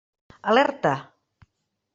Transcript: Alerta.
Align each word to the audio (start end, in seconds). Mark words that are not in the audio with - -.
Alerta. 0.49 0.93